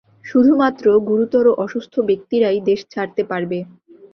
শুধুমাত্র 0.25 0.85
গুরুতর 1.09 1.45
অসুস্থ 1.63 1.93
ব্যক্তিরাই 2.09 2.59
দেশ 2.69 2.79
ছাড়তে 2.89 3.21
পারবে। 3.31 3.59